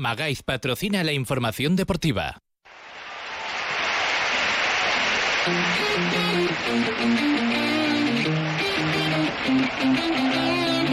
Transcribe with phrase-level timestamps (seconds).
[0.00, 2.38] Magaiz patrocina la información deportiva.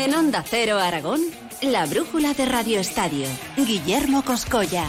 [0.04, 1.21] En Onda Cero Aragón,
[1.62, 3.28] la brújula de Radio Estadio.
[3.56, 4.83] Guillermo Coscolla.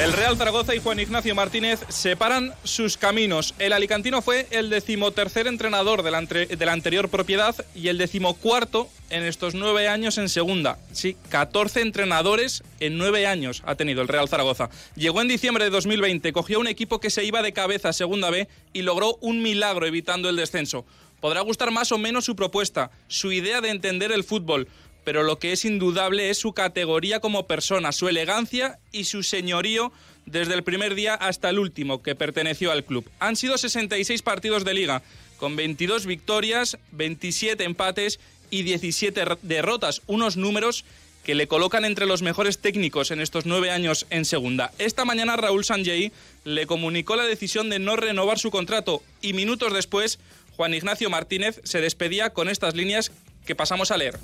[0.00, 3.54] El Real Zaragoza y Juan Ignacio Martínez separan sus caminos.
[3.58, 8.88] El alicantino fue el decimotercer entrenador de la, de la, anterior propiedad y el decimocuarto
[9.10, 10.78] en estos nueve años en segunda.
[10.92, 14.70] Sí, 14 entrenadores en nueve años ha tenido el Real Zaragoza.
[14.96, 18.30] Llegó en diciembre de 2020, cogió un equipo que se iba de cabeza a segunda
[18.30, 20.84] B y logró un milagro evitando el descenso.
[21.20, 24.66] Podrá gustar más o menos su propuesta, su idea de entender el fútbol,
[25.04, 29.92] pero lo que es indudable es su categoría como persona, su elegancia y su señorío
[30.26, 33.08] desde el primer día hasta el último que perteneció al club.
[33.18, 35.02] Han sido 66 partidos de liga,
[35.38, 38.20] con 22 victorias, 27 empates
[38.50, 40.84] y 17 derrotas, unos números
[41.24, 44.72] que le colocan entre los mejores técnicos en estos nueve años en segunda.
[44.78, 46.12] Esta mañana Raúl Sanjei
[46.44, 50.18] le comunicó la decisión de no renovar su contrato y minutos después
[50.56, 53.12] Juan Ignacio Martínez se despedía con estas líneas
[53.46, 54.18] que pasamos a leer.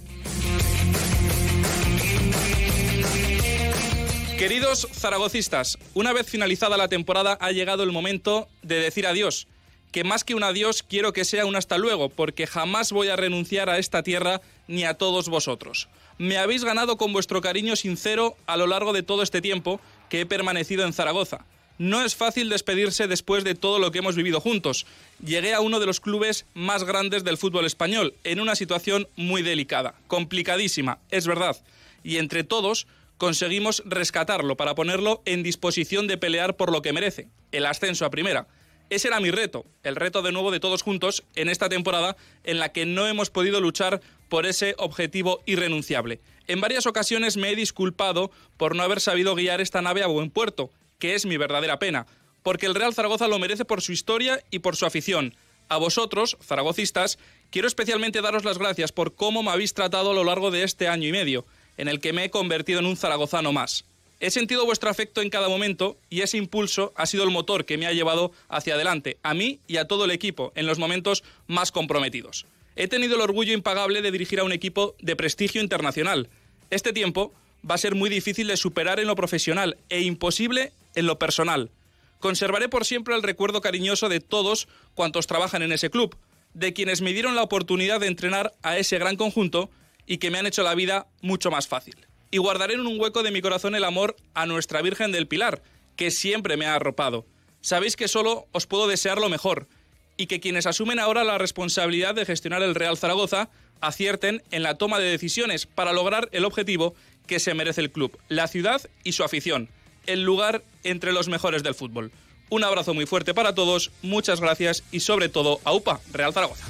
[4.38, 9.48] Queridos zaragocistas, una vez finalizada la temporada ha llegado el momento de decir adiós.
[9.90, 13.16] Que más que un adiós quiero que sea un hasta luego, porque jamás voy a
[13.16, 15.88] renunciar a esta tierra ni a todos vosotros.
[16.18, 20.20] Me habéis ganado con vuestro cariño sincero a lo largo de todo este tiempo que
[20.20, 21.44] he permanecido en Zaragoza.
[21.78, 24.86] No es fácil despedirse después de todo lo que hemos vivido juntos.
[25.18, 29.42] Llegué a uno de los clubes más grandes del fútbol español, en una situación muy
[29.42, 31.56] delicada, complicadísima, es verdad.
[32.04, 32.86] Y entre todos
[33.18, 38.10] conseguimos rescatarlo para ponerlo en disposición de pelear por lo que merece, el ascenso a
[38.10, 38.46] primera.
[38.90, 42.58] Ese era mi reto, el reto de nuevo de todos juntos en esta temporada en
[42.58, 46.20] la que no hemos podido luchar por ese objetivo irrenunciable.
[46.46, 50.30] En varias ocasiones me he disculpado por no haber sabido guiar esta nave a buen
[50.30, 52.06] puerto, que es mi verdadera pena,
[52.42, 55.34] porque el Real Zaragoza lo merece por su historia y por su afición.
[55.68, 57.18] A vosotros, zaragocistas,
[57.50, 60.88] quiero especialmente daros las gracias por cómo me habéis tratado a lo largo de este
[60.88, 61.44] año y medio
[61.78, 63.84] en el que me he convertido en un zaragozano más.
[64.20, 67.78] He sentido vuestro afecto en cada momento y ese impulso ha sido el motor que
[67.78, 71.22] me ha llevado hacia adelante, a mí y a todo el equipo, en los momentos
[71.46, 72.44] más comprometidos.
[72.74, 76.28] He tenido el orgullo impagable de dirigir a un equipo de prestigio internacional.
[76.70, 77.32] Este tiempo
[77.68, 81.70] va a ser muy difícil de superar en lo profesional e imposible en lo personal.
[82.18, 86.16] Conservaré por siempre el recuerdo cariñoso de todos cuantos trabajan en ese club,
[86.54, 89.70] de quienes me dieron la oportunidad de entrenar a ese gran conjunto
[90.08, 91.94] y que me han hecho la vida mucho más fácil.
[92.30, 95.62] Y guardaré en un hueco de mi corazón el amor a nuestra Virgen del Pilar,
[95.94, 97.26] que siempre me ha arropado.
[97.60, 99.68] Sabéis que solo os puedo desear lo mejor
[100.16, 104.76] y que quienes asumen ahora la responsabilidad de gestionar el Real Zaragoza acierten en la
[104.76, 106.94] toma de decisiones para lograr el objetivo
[107.26, 109.68] que se merece el club, la ciudad y su afición,
[110.06, 112.10] el lugar entre los mejores del fútbol.
[112.50, 116.66] Un abrazo muy fuerte para todos, muchas gracias y sobre todo a UPA, Real Zaragoza.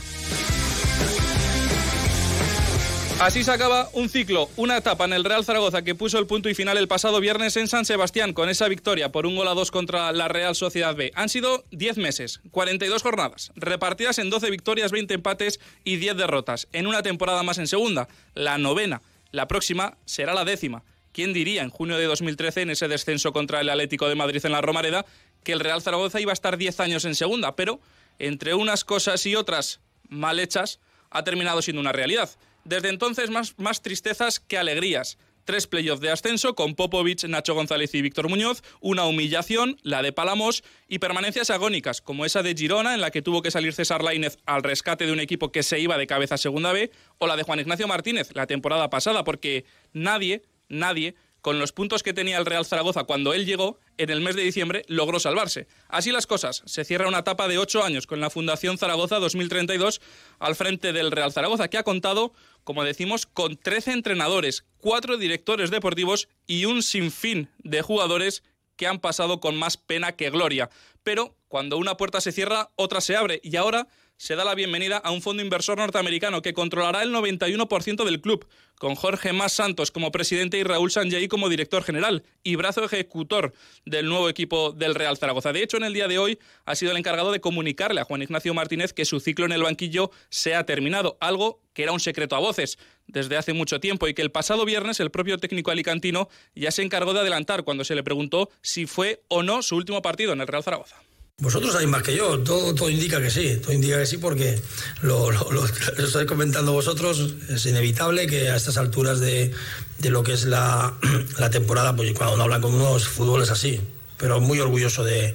[3.20, 6.48] Así se acaba un ciclo, una etapa en el Real Zaragoza que puso el punto
[6.48, 9.54] y final el pasado viernes en San Sebastián con esa victoria por un gol a
[9.54, 11.10] dos contra la Real Sociedad B.
[11.16, 16.68] Han sido 10 meses, 42 jornadas, repartidas en 12 victorias, 20 empates y 10 derrotas,
[16.72, 19.02] en una temporada más en segunda, la novena.
[19.32, 20.84] La próxima será la décima.
[21.10, 24.52] ¿Quién diría en junio de 2013, en ese descenso contra el Atlético de Madrid en
[24.52, 25.04] la Romareda,
[25.42, 27.56] que el Real Zaragoza iba a estar 10 años en segunda?
[27.56, 27.80] Pero,
[28.20, 30.78] entre unas cosas y otras mal hechas,
[31.10, 32.30] ha terminado siendo una realidad.
[32.64, 35.18] Desde entonces, más, más tristezas que alegrías.
[35.44, 40.12] Tres playoffs de ascenso con Popovich, Nacho González y Víctor Muñoz, una humillación, la de
[40.12, 44.04] Palamos, y permanencias agónicas, como esa de Girona, en la que tuvo que salir César
[44.04, 47.26] Lainez al rescate de un equipo que se iba de cabeza a segunda B, o
[47.26, 49.64] la de Juan Ignacio Martínez, la temporada pasada, porque
[49.94, 54.20] nadie, nadie con los puntos que tenía el Real Zaragoza cuando él llegó, en el
[54.20, 55.66] mes de diciembre logró salvarse.
[55.88, 60.00] Así las cosas, se cierra una etapa de ocho años con la Fundación Zaragoza 2032
[60.38, 62.32] al frente del Real Zaragoza, que ha contado,
[62.64, 68.42] como decimos, con 13 entrenadores, cuatro directores deportivos y un sinfín de jugadores
[68.76, 70.70] que han pasado con más pena que gloria.
[71.02, 74.96] Pero cuando una puerta se cierra, otra se abre y ahora se da la bienvenida
[74.96, 78.46] a un fondo inversor norteamericano que controlará el 91% del club,
[78.76, 83.54] con Jorge Más Santos como presidente y Raúl Sanjay como director general y brazo ejecutor
[83.86, 85.52] del nuevo equipo del Real Zaragoza.
[85.52, 88.22] De hecho, en el día de hoy ha sido el encargado de comunicarle a Juan
[88.22, 92.00] Ignacio Martínez que su ciclo en el banquillo se ha terminado, algo que era un
[92.00, 95.70] secreto a voces desde hace mucho tiempo y que el pasado viernes el propio técnico
[95.70, 99.76] alicantino ya se encargó de adelantar cuando se le preguntó si fue o no su
[99.76, 100.96] último partido en el Real Zaragoza.
[101.40, 104.60] Vosotros sabéis más que yo, todo, todo indica que sí, todo indica que sí porque
[105.02, 109.52] lo, lo, estáis comentando vosotros, es inevitable que a estas alturas de,
[109.98, 110.92] de lo que es la,
[111.38, 113.80] la, temporada, pues cuando uno habla con unos fútbol es así,
[114.16, 115.32] pero muy orgulloso de,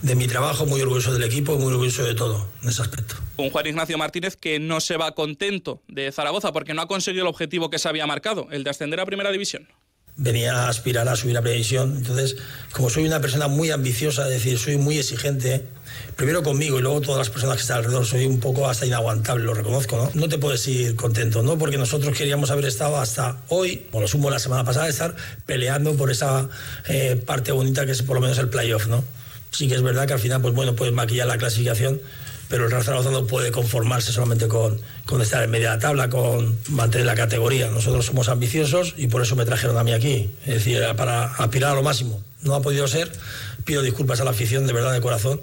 [0.00, 3.16] de mi trabajo, muy orgulloso del equipo, muy orgulloso de todo en ese aspecto.
[3.36, 7.24] Un Juan Ignacio Martínez que no se va contento de Zaragoza porque no ha conseguido
[7.24, 9.68] el objetivo que se había marcado, el de ascender a Primera División
[10.16, 11.96] venía a aspirar a subir a previsión.
[11.96, 12.36] Entonces,
[12.72, 15.64] como soy una persona muy ambiciosa, es decir, soy muy exigente,
[16.16, 19.44] primero conmigo y luego todas las personas que están alrededor, soy un poco hasta inaguantable,
[19.44, 20.10] lo reconozco, ¿no?
[20.14, 21.58] No te puedes ir contento, ¿no?
[21.58, 25.16] Porque nosotros queríamos haber estado hasta hoy, o lo sumo la semana pasada, estar
[25.46, 26.48] peleando por esa
[26.88, 29.04] eh, parte bonita que es por lo menos el playoff, ¿no?
[29.50, 32.00] Sí que es verdad que al final, pues bueno, puedes maquillar la clasificación,
[32.54, 34.80] pero el Real Zaragoza no puede conformarse solamente con,
[35.20, 37.68] estar en media tabla, con mantener la categoría.
[37.68, 41.72] Nosotros somos ambiciosos y por eso me trajeron a mí aquí, es decir, para aspirar
[41.72, 42.22] a lo máximo.
[42.42, 43.10] No ha podido ser,
[43.64, 45.40] pido disculpas a la afición de verdad, de corazón,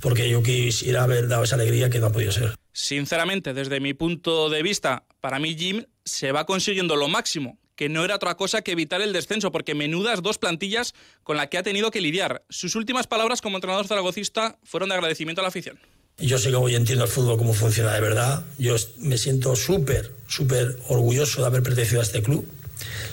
[0.00, 2.54] porque yo quisiera haber dado esa alegría que no ha podido ser.
[2.72, 7.90] Sinceramente, desde mi punto de vista, para mí Jim se va consiguiendo lo máximo, que
[7.90, 11.58] no era otra cosa que evitar el descenso, porque menudas dos plantillas con las que
[11.58, 12.46] ha tenido que lidiar.
[12.48, 15.78] Sus últimas palabras como entrenador zaragocista fueron de agradecimiento a la afición.
[16.18, 18.42] Yo sé que hoy entiendo el fútbol cómo funciona de verdad.
[18.56, 22.48] Yo me siento súper, súper orgulloso de haber pertenecido a este club,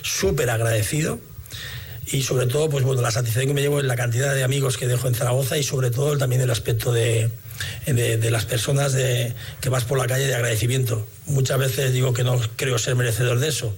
[0.00, 1.20] súper agradecido
[2.06, 4.78] y sobre todo, pues bueno, la satisfacción que me llevo en la cantidad de amigos
[4.78, 7.30] que dejo en Zaragoza y sobre todo también el aspecto de,
[7.84, 11.06] de, las personas que vas por la calle de agradecimiento.
[11.26, 13.76] Muchas veces digo que no creo ser merecedor de eso,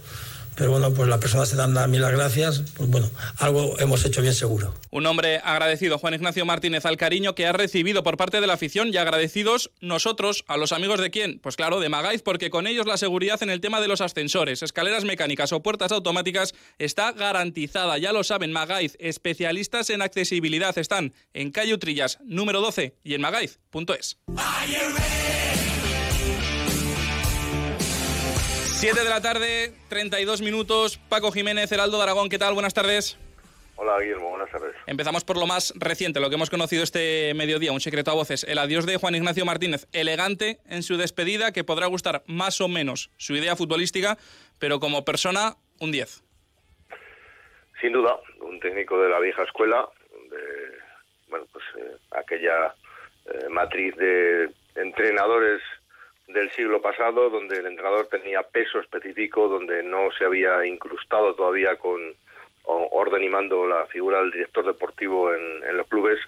[0.57, 4.05] pero bueno, pues las personas te dan a mí las gracias, pues bueno, algo hemos
[4.05, 4.75] hecho bien seguro.
[4.91, 8.55] Un hombre agradecido, Juan Ignacio Martínez, al cariño que ha recibido por parte de la
[8.55, 11.39] afición y agradecidos nosotros, a los amigos de quién?
[11.39, 14.63] Pues claro, de Magaiz, porque con ellos la seguridad en el tema de los ascensores,
[14.63, 21.13] escaleras mecánicas o puertas automáticas está garantizada, ya lo saben, Magaiz, especialistas en accesibilidad, están
[21.35, 24.19] en calle Utrillas, número 12 y en magaiz.es.
[28.89, 30.97] 7 de la tarde, 32 minutos.
[31.09, 32.55] Paco Jiménez, Heraldo de Aragón, ¿qué tal?
[32.55, 33.19] Buenas tardes.
[33.75, 34.77] Hola, Guillermo, buenas tardes.
[34.87, 38.45] Empezamos por lo más reciente, lo que hemos conocido este mediodía, un secreto a voces.
[38.45, 42.69] El adiós de Juan Ignacio Martínez, elegante en su despedida, que podrá gustar más o
[42.69, 44.19] menos su idea futbolística,
[44.61, 46.23] pero como persona, un 10.
[47.81, 49.89] Sin duda, un técnico de la vieja escuela,
[50.31, 50.79] de,
[51.29, 52.73] bueno, pues eh, aquella
[53.25, 55.61] eh, matriz de entrenadores
[56.27, 61.77] del siglo pasado, donde el entrenador tenía peso específico, donde no se había incrustado todavía
[61.77, 62.15] con
[62.65, 66.19] orden y mando la figura del director deportivo en, los clubes,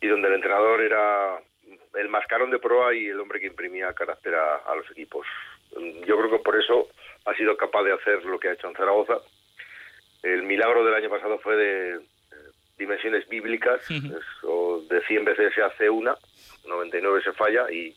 [0.00, 1.38] y donde el entrenador era
[1.94, 5.26] el mascarón de proa y el hombre que imprimía carácter a, los equipos.
[6.06, 6.88] Yo creo que por eso
[7.26, 9.18] ha sido capaz de hacer lo que ha hecho en Zaragoza.
[10.22, 11.98] El milagro del año pasado fue de eh,
[12.78, 13.80] dimensiones bíblicas,
[14.42, 16.16] o de 100 veces se hace una,
[16.66, 17.94] 99 se falla y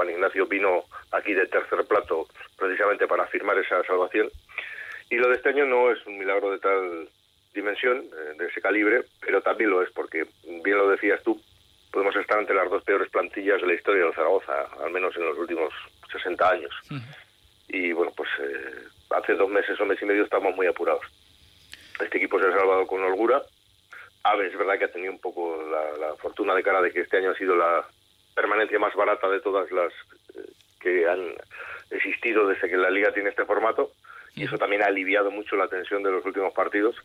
[0.00, 2.26] Juan Ignacio vino aquí de tercer plato
[2.56, 4.30] precisamente para firmar esa salvación.
[5.10, 7.06] Y lo de este año no es un milagro de tal
[7.52, 10.24] dimensión, eh, de ese calibre, pero también lo es porque,
[10.64, 11.38] bien lo decías tú,
[11.92, 15.26] podemos estar entre las dos peores plantillas de la historia de Zaragoza, al menos en
[15.26, 15.70] los últimos
[16.10, 16.74] 60 años.
[17.68, 21.04] Y bueno, pues eh, hace dos meses o mes y medio estamos muy apurados.
[22.00, 23.42] Este equipo se ha salvado con holgura.
[24.22, 25.62] Ave es verdad que ha tenido un poco
[26.00, 27.84] la fortuna de cara de que este año ha sido la,
[28.34, 29.92] permanencia más barata de todas las
[30.36, 30.50] eh,
[30.80, 31.34] que han
[31.90, 33.90] existido desde que la liga tiene este formato
[34.34, 36.96] y eso también ha aliviado mucho la tensión de los últimos partidos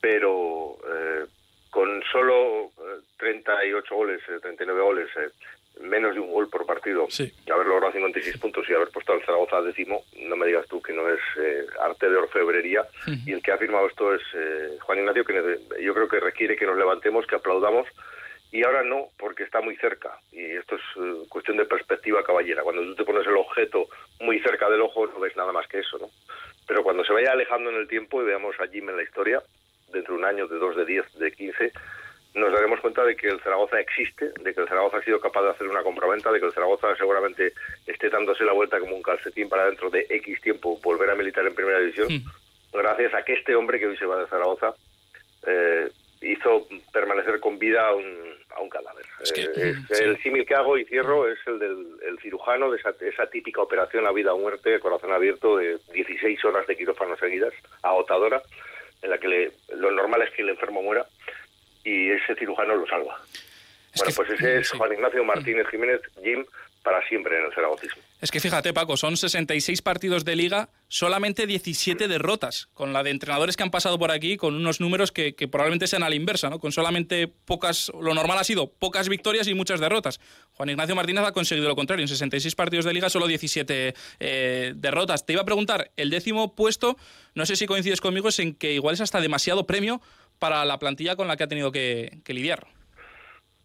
[0.00, 1.26] pero eh,
[1.70, 2.70] con solo
[3.18, 5.08] 38 eh, goles 39 goles
[5.80, 9.24] menos de un gol por partido y haber logrado 56 puntos y haber puesto al
[9.24, 11.20] Zaragoza décimo no me digas tú que no es
[11.80, 12.84] arte de orfebrería.
[13.24, 14.22] Y el que ha firmado esto es
[14.80, 17.86] Juan Ignacio que yo creo que requiere que nos levantemos que aplaudamos
[18.50, 20.18] y ahora no, porque está muy cerca.
[20.32, 22.62] Y esto es eh, cuestión de perspectiva caballera.
[22.62, 23.88] Cuando tú te pones el objeto
[24.20, 26.08] muy cerca del ojo, no ves nada más que eso, ¿no?
[26.66, 29.42] Pero cuando se vaya alejando en el tiempo y veamos a Jim en la historia,
[29.92, 31.72] dentro de un año, de dos, de diez, de quince,
[32.34, 35.42] nos daremos cuenta de que el Zaragoza existe, de que el Zaragoza ha sido capaz
[35.42, 37.52] de hacer una compraventa, de que el Zaragoza seguramente
[37.86, 41.46] esté dándose la vuelta como un calcetín para dentro de X tiempo volver a militar
[41.46, 42.08] en primera división,
[42.72, 44.74] gracias a que este hombre que hoy se va de Zaragoza
[45.46, 45.88] eh,
[46.20, 49.06] hizo permanecer con vida a un, a un cadáver.
[49.36, 54.06] Eh, el símil que hago y cierro es el del cirujano de esa, típica operación
[54.06, 58.42] a vida o muerte, corazón abierto, de 16 horas de quirófano seguidas, agotadora,
[59.02, 61.06] en la que lo normal es que el enfermo muera
[61.84, 63.18] y ese cirujano lo salva.
[63.96, 66.44] bueno, pues ese es Juan Ignacio Martínez Jiménez, Jim,
[66.82, 68.02] para siempre en el zaragocismo.
[68.20, 73.10] Es que fíjate, Paco, son 66 partidos de liga, solamente 17 derrotas, con la de
[73.10, 76.50] entrenadores que han pasado por aquí, con unos números que, probablemente sean a la inversa,
[76.50, 76.58] ¿no?
[76.58, 80.20] Con solamente pocas, lo normal ha sido pocas victorias y muchas derrotas.
[80.54, 84.72] Juan Ignacio Martínez ha conseguido lo contrario, en 66 partidos de liga, solo 17 eh,
[84.74, 85.24] derrotas.
[85.24, 86.96] Te iba a preguntar, el décimo puesto,
[87.34, 90.00] no sé si coincides conmigo, es en que igual es hasta demasiado premio
[90.38, 92.66] para la plantilla con la que ha tenido que lidiar.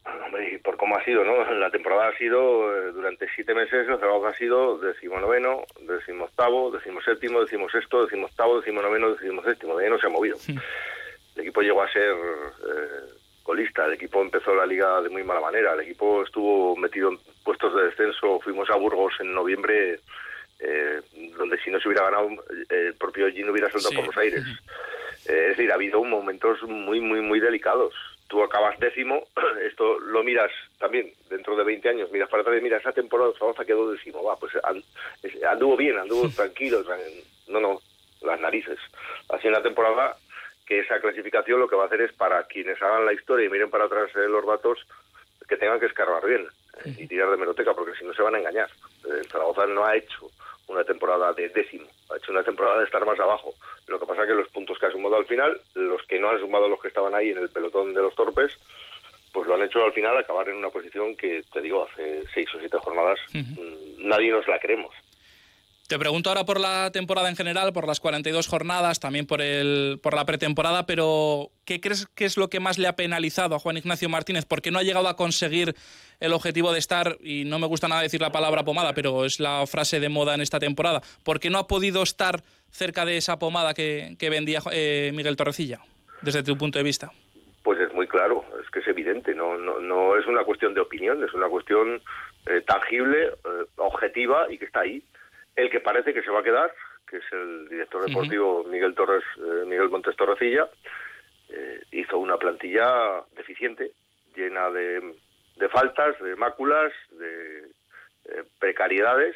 [0.05, 0.52] Hombre,
[0.83, 1.49] cómo ha sido, ¿no?
[1.53, 7.39] La temporada ha sido, eh, durante siete meses, el Zaragoza ha sido decimonoveno, decimoctavo, decimoséptimo,
[7.39, 9.77] decimosexto, decimoctavo, decimonoveno, decimoséptimo.
[9.77, 10.35] De ahí no se ha movido.
[10.45, 13.13] El equipo llegó a ser eh,
[13.43, 17.17] colista, el equipo empezó la liga de muy mala manera, el equipo estuvo metido en
[17.45, 20.01] puestos de descenso, fuimos a Burgos en noviembre,
[20.59, 21.01] eh,
[21.37, 22.27] donde si no se hubiera ganado,
[22.69, 24.43] el propio Gino hubiera saltado por los aires.
[25.19, 27.93] es decir, ha habido momentos muy, muy, muy delicados
[28.27, 29.27] tú acabas décimo,
[29.65, 33.31] esto lo miras también dentro de 20 años, miras para atrás y miras, esa temporada
[33.33, 34.53] Zaragoza quedó décimo, va, pues
[35.43, 36.83] anduvo bien, anduvo tranquilo,
[37.47, 37.79] no, no,
[38.21, 38.79] las narices.
[39.29, 40.15] Así en la temporada
[40.65, 43.49] que esa clasificación lo que va a hacer es para quienes hagan la historia y
[43.49, 44.79] miren para atrás eh, los datos,
[45.47, 46.47] que tengan que escarbar bien
[46.85, 48.69] eh, y tirar de meroteca, porque si no se van a engañar.
[49.05, 50.31] El Zaragoza no ha hecho
[50.67, 53.53] una temporada de décimo, ha hecho una temporada de estar más abajo.
[53.87, 56.29] Lo que pasa es que los puntos que ha sumado al final, los que no
[56.29, 58.57] han sumado los que estaban ahí en el pelotón de los torpes,
[59.31, 62.47] pues lo han hecho al final acabar en una posición que, te digo, hace seis
[62.55, 64.93] o siete jornadas mm, nadie nos la queremos.
[65.87, 69.99] Te pregunto ahora por la temporada en general, por las 42 jornadas, también por, el,
[70.01, 73.59] por la pretemporada, pero ¿qué crees que es lo que más le ha penalizado a
[73.59, 74.45] Juan Ignacio Martínez?
[74.45, 75.75] ¿Por qué no ha llegado a conseguir
[76.21, 79.41] el objetivo de estar, y no me gusta nada decir la palabra pomada, pero es
[79.41, 83.17] la frase de moda en esta temporada, ¿por qué no ha podido estar cerca de
[83.17, 85.81] esa pomada que, vendía eh, Miguel Torrecilla,
[86.21, 87.11] desde tu punto de vista?
[87.61, 90.79] Pues es muy claro, es que es evidente, no, no, no es una cuestión de
[90.79, 92.01] opinión, es una cuestión
[92.45, 95.03] eh, tangible, eh, objetiva y que está ahí
[95.55, 96.73] el que parece que se va a quedar,
[97.07, 100.67] que es el director deportivo Miguel Torres, eh, Miguel Montes Torrecilla,
[101.49, 103.91] eh, hizo una plantilla deficiente,
[104.35, 105.13] llena de,
[105.71, 107.67] faltas, de máculas, de
[108.25, 109.35] eh, precariedades,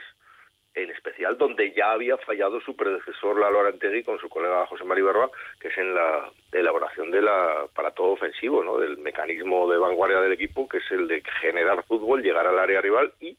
[0.74, 5.06] en especial donde ya había fallado su predecesor Lalo Arantegui con su colega José María
[5.06, 8.78] Barba, que es en la elaboración de la para todo ofensivo, ¿no?
[8.78, 12.82] del mecanismo de vanguardia del equipo, que es el de generar fútbol, llegar al área
[12.82, 13.36] rival y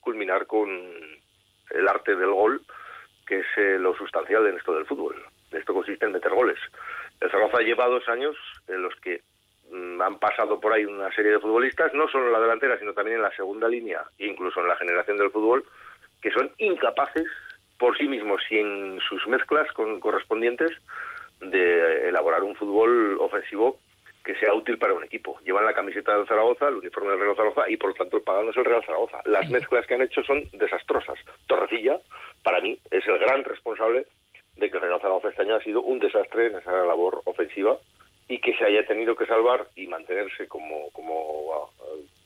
[0.00, 1.19] culminar con
[1.70, 2.60] el arte del gol,
[3.26, 5.16] que es eh, lo sustancial en esto del fútbol.
[5.50, 6.58] Esto consiste en meter goles.
[7.20, 8.36] El Zaragoza lleva dos años
[8.68, 9.22] en los que
[9.70, 12.92] mm, han pasado por ahí una serie de futbolistas, no solo en la delantera, sino
[12.92, 15.64] también en la segunda línea, incluso en la generación del fútbol,
[16.20, 17.26] que son incapaces
[17.78, 20.70] por sí mismos y en sus mezclas con correspondientes
[21.40, 23.78] de elaborar un fútbol ofensivo
[24.30, 25.40] que sea útil para un equipo.
[25.44, 28.22] Llevan la camiseta del Zaragoza, el uniforme del Real Zaragoza y por lo tanto el
[28.22, 29.20] pagano es el Real Zaragoza.
[29.24, 31.18] Las mezclas que han hecho son desastrosas.
[31.48, 31.98] Torrecilla,
[32.44, 34.06] para mí, es el gran responsable
[34.54, 37.76] de que el Real Zaragoza este año ha sido un desastre en esa labor ofensiva
[38.28, 41.72] y que se haya tenido que salvar y mantenerse como, como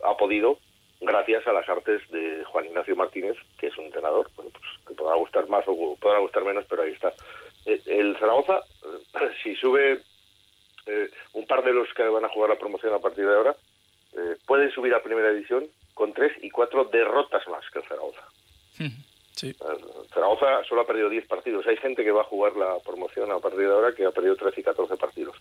[0.04, 0.58] ha, podido
[1.00, 4.94] gracias a las artes de Juan Ignacio Martínez, que es un entrenador, bueno, pues, que
[4.94, 7.14] podrá gustar más o podrá gustar menos, pero ahí está.
[7.64, 10.02] Eh, el Zaragoza, eh, si sube
[10.86, 13.56] eh, un par de los que van a jugar la promoción a partir de ahora
[14.16, 18.22] eh, pueden subir a primera edición con tres y cuatro derrotas más que el Zaragoza.
[19.32, 19.48] Sí.
[19.48, 21.66] El Zaragoza solo ha perdido 10 partidos.
[21.66, 24.36] Hay gente que va a jugar la promoción a partir de ahora que ha perdido
[24.36, 25.36] 13 y 14 partidos.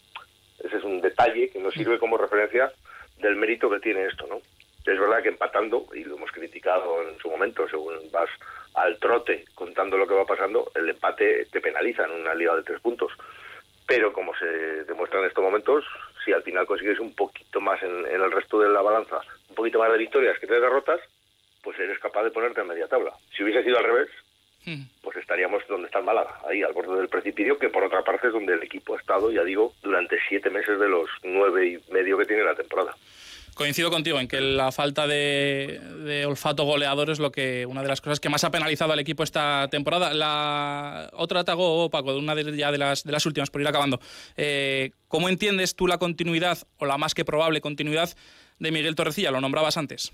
[0.64, 2.72] Ese es un detalle que nos sirve como referencia
[3.18, 4.38] del mérito que tiene esto, ¿no?
[4.38, 8.30] Es verdad que empatando, y lo hemos criticado en su momento, según vas
[8.74, 12.64] al trote contando lo que va pasando, el empate te penaliza en una liga de
[12.64, 13.12] tres puntos.
[13.88, 14.46] Pero como se
[14.86, 15.86] demuestra en estos momentos,
[16.24, 19.80] si al final consigues un poquito más en, el resto de la balanza, un poquito
[19.80, 21.02] más de victorias que de derrotas,
[21.62, 23.14] pues eres capaz de ponerte en media tabla.
[23.36, 24.10] Si hubiese sido al revés,
[24.66, 24.84] hmm.
[25.02, 28.28] pues estaríamos donde está el Málaga, ahí al borde del precipicio, que por otra parte
[28.28, 31.92] es donde el equipo ha estado, ya digo, durante siete meses de los nueve y
[31.92, 32.96] medio que tiene la temporada.
[33.56, 38.02] Coincido contigo en que la falta de, olfato goleador es lo que una de las
[38.02, 40.14] cosas que más ha penalizado al equipo esta temporada.
[40.14, 43.68] La otra te hago, Paco, una de, ya de las, de las últimas, por ir
[43.68, 44.00] acabando.
[44.38, 48.10] Eh, ¿Cómo entiendes tú la continuidad, o la más que probable continuidad,
[48.58, 49.30] de Miguel Torrecilla?
[49.30, 50.12] Lo nombrabas antes.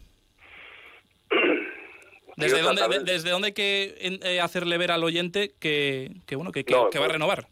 [2.35, 6.73] ¿Desde dónde, ¿Desde dónde hay que eh, hacerle ver al oyente que, bueno, que, que
[6.73, 7.47] va a pues renovar?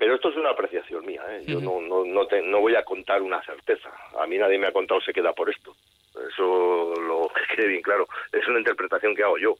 [0.00, 1.42] Pero esto es una apreciación mía, ¿eh?
[1.46, 3.90] yo no, no, no, te, no voy a contar una certeza.
[4.18, 5.76] A mí nadie me ha contado se queda por esto.
[6.32, 8.08] Eso lo que quede bien claro.
[8.32, 9.58] Es una interpretación que hago yo.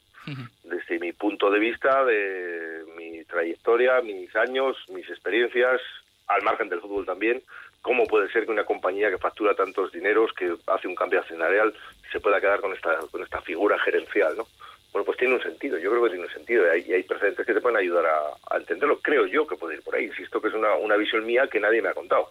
[0.63, 5.79] Desde mi punto de vista, de mi trayectoria, mis años, mis experiencias,
[6.25, 7.43] al margen del fútbol también,
[7.83, 11.71] cómo puede ser que una compañía que factura tantos dineros, que hace un cambio accionarial,
[12.11, 14.47] se pueda quedar con esta, con esta figura gerencial, ¿no?
[14.91, 17.45] Bueno, pues tiene un sentido, yo creo que tiene un sentido, y hay, hay precedentes
[17.45, 18.99] que te pueden ayudar a, entenderlo.
[18.99, 21.59] Creo yo que puede ir por ahí, insisto que es una, una visión mía que
[21.59, 22.29] nadie me ha contado.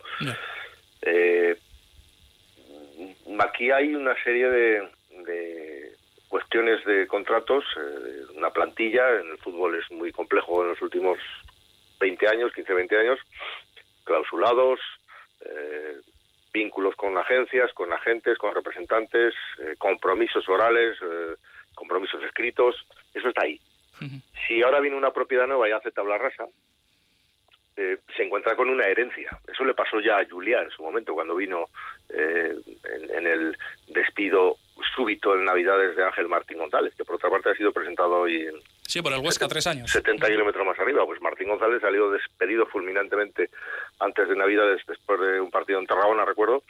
[1.02, 1.56] Eh,
[3.38, 4.88] aquí hay una serie de,
[5.24, 5.92] de
[6.28, 11.18] cuestiones de contratos, eh, una plantilla, en el fútbol es muy complejo en los últimos
[11.98, 13.18] 20 años, 15, 20 años,
[14.04, 14.80] clausulados,
[15.42, 16.00] eh,
[16.52, 21.34] vínculos con agencias, con agentes, con representantes, eh, compromisos orales, eh,
[21.74, 22.76] compromisos escritos,
[23.14, 23.60] eso está ahí.
[24.46, 26.46] Si ahora viene una propiedad nueva y hace tabla rasa,
[28.16, 29.30] se encuentra con una herencia.
[29.46, 31.66] Eso le pasó ya a Julia en su momento, cuando vino
[32.08, 32.62] en,
[33.14, 33.56] en, el
[33.88, 34.56] despido
[34.94, 38.46] súbito en Navidades de Ángel Martín González, que por otra parte ha sido presentado hoy
[38.46, 38.54] en...
[38.86, 39.90] Sí, por el Huesca, tres años.
[39.90, 41.06] 70 kilómetros más arriba.
[41.06, 43.50] Pues Martín González salió despedido fulminantemente
[44.00, 46.64] antes de Navidades, después de un partido en Tarragona, recuerdo.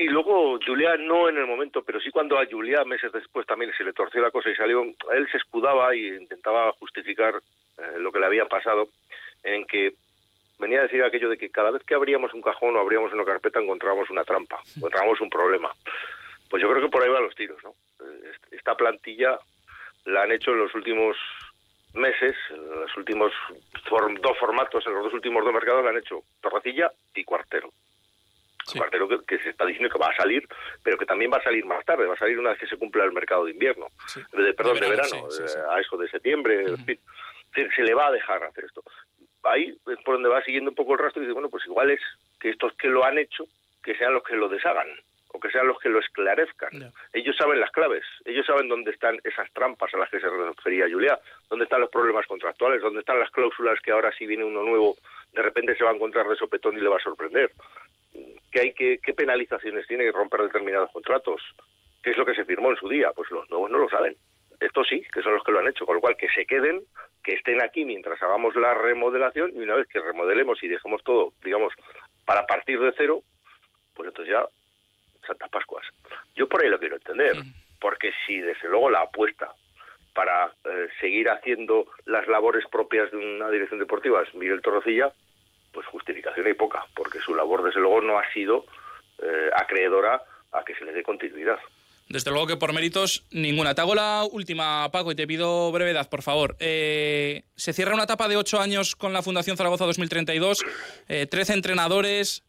[0.00, 3.70] Y luego Julia no en el momento, pero sí cuando a Julia meses después también
[3.76, 7.34] se le torció la cosa y salió, él se escudaba y intentaba justificar
[7.76, 8.88] eh, lo que le había pasado,
[9.42, 9.92] en que
[10.58, 13.26] venía a decir aquello de que cada vez que abríamos un cajón o abríamos una
[13.26, 15.70] carpeta encontrábamos una trampa, encontrábamos un problema.
[16.48, 17.74] Pues yo creo que por ahí van los tiros, ¿no?
[18.52, 19.38] Esta plantilla
[20.06, 21.18] la han hecho en los últimos
[21.92, 23.32] meses, en los últimos
[24.22, 27.70] dos formatos, en los dos últimos dos mercados, la han hecho Torrecilla y Cuartero.
[28.74, 30.46] Cuartero que, se está diciendo que va a salir,
[30.82, 32.76] pero que también va a salir más tarde, va a salir una vez que se
[32.76, 33.86] cumpla el mercado de invierno,
[34.32, 36.98] de, perdón, de verano, eh, a eso de septiembre, en fin.
[37.54, 38.82] Se, le va a dejar hacer esto.
[39.42, 41.90] Ahí es por donde va siguiendo un poco el rastro y dice, bueno, pues igual
[41.90, 42.00] es
[42.38, 43.44] que estos que lo han hecho,
[43.82, 44.88] que sean los que lo deshagan
[45.32, 46.92] o que sean los que lo esclarezcan.
[47.12, 50.88] Ellos saben las claves, ellos saben dónde están esas trampas a las que se refería
[50.90, 54.62] Julia, dónde están los problemas contractuales, dónde están las cláusulas que ahora si viene uno
[54.62, 54.96] nuevo,
[55.32, 57.50] de repente se va a encontrar de sopetón y le va a sorprender.
[58.50, 61.40] ¿Qué, hay que, qué penalizaciones tiene que romper determinados contratos?
[62.02, 63.12] ¿Qué es lo que se firmó en su día?
[63.14, 64.16] Pues los nuevos no lo saben.
[64.58, 66.82] Estos sí, que son los que lo han hecho, con lo cual que se queden,
[67.22, 71.32] que estén aquí mientras hagamos la remodelación y una vez que remodelemos y dejemos todo,
[71.42, 71.72] digamos,
[72.26, 73.22] para partir de cero,
[73.94, 74.44] pues entonces ya
[75.26, 75.86] Santa Pascuas.
[76.34, 77.36] Yo por ahí lo quiero entender,
[77.80, 79.54] porque si desde luego la apuesta
[80.14, 85.12] para eh, seguir haciendo las labores propias de una dirección deportiva es Miguel Torrocilla,
[85.72, 88.66] pues justificación hay poca, porque su labor desde luego no ha sido
[89.22, 91.58] eh, acreedora a que se le dé continuidad.
[92.08, 93.74] Desde luego que por méritos ninguna.
[93.74, 96.56] Te hago la última, Paco, y te pido brevedad, por favor.
[96.58, 100.64] Eh, se cierra una etapa de ocho años con la Fundación Zaragoza 2032,
[101.30, 102.42] trece entrenadores,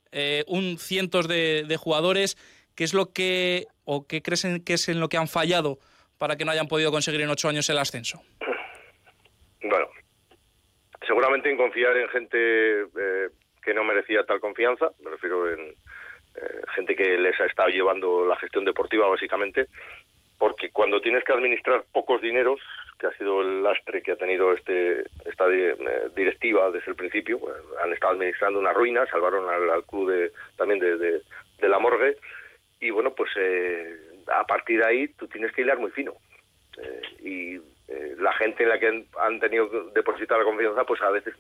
[0.47, 2.37] un cientos de jugadores.
[2.75, 5.79] ¿Qué es lo que, o qué crees que es en lo que han fallado
[6.17, 8.21] para que no hayan podido conseguir en ocho años el ascenso?
[9.61, 9.87] Bueno,
[11.11, 12.37] seguramente en confiar en gente
[12.83, 13.27] eh,
[13.61, 18.25] que no merecía tal confianza, me refiero en eh, gente que les ha estado llevando
[18.25, 19.67] la gestión deportiva básicamente,
[20.39, 22.61] porque cuando tienes que administrar pocos dineros,
[22.97, 25.75] que ha sido el lastre que ha tenido este esta eh,
[26.15, 30.79] directiva desde el principio, pues, han estado administrando una ruina, salvaron al, club de, también
[30.79, 32.15] de, de la morgue,
[32.79, 33.97] y bueno, pues eh,
[34.33, 36.13] a partir de ahí tú tienes que hilar muy fino.
[36.81, 41.01] Eh, y eh, la gente en la que han, tenido que depositar la confianza, pues
[41.01, 41.35] a veces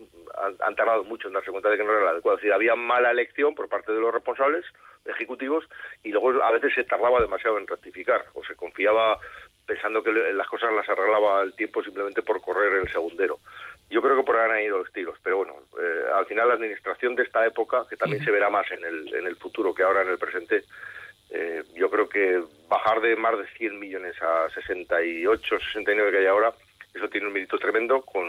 [0.59, 2.35] han, tardado mucho en darse cuenta de que no era la adecuada.
[2.35, 4.65] Es decir, había mala elección por parte de los responsables
[5.05, 5.63] ejecutivos
[6.03, 9.17] y luego a veces se tardaba demasiado en rectificar o se confiaba
[9.65, 13.39] pensando que las cosas las arreglaba el tiempo simplemente por correr el segundero.
[13.89, 15.55] Yo creo que por ahí han ido los tiros, pero bueno,
[16.13, 19.25] al final la administración de esta época, que también se verá más en el, en
[19.25, 20.63] el futuro que ahora en el presente,
[21.31, 26.25] eh, yo creo que bajar de más de 100 millones a 68, 69 que hay
[26.25, 26.53] ahora,
[26.93, 28.25] eso tiene un mérito tremendo con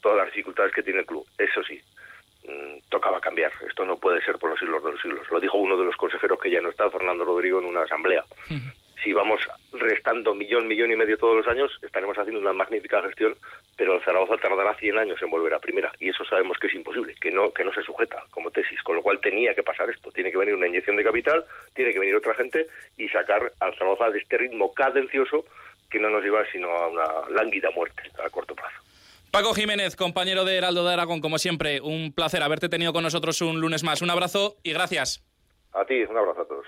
[0.00, 1.26] todas las dificultades que tiene el club.
[1.36, 1.80] Eso sí,
[2.48, 3.52] mm, tocaba cambiar.
[3.68, 5.30] Esto no puede ser por los siglos de los siglos.
[5.30, 8.24] Lo dijo uno de los consejeros que ya no está, Fernando Rodrigo, en una asamblea
[9.04, 13.36] si vamos restando millón, millón y medio todos los años, estaremos haciendo una magnífica gestión,
[13.76, 15.92] pero el Zaragoza tardará 100 años en volver a primera.
[16.00, 18.82] Y eso sabemos que es imposible, que no, que no se sujeta como tesis.
[18.82, 20.10] Con lo cual tenía que pasar esto.
[20.10, 23.76] Tiene que venir una inyección de capital, tiene que venir otra gente y sacar al
[23.76, 25.44] Zaragoza de este ritmo cadencioso
[25.90, 28.74] que no nos lleva sino a una lánguida muerte a corto plazo.
[29.30, 33.40] Paco Jiménez, compañero de Heraldo de Aragón, como siempre, un placer haberte tenido con nosotros
[33.42, 34.00] un lunes más.
[34.00, 35.22] Un abrazo y gracias.
[35.74, 36.66] A ti, un abrazo a todos.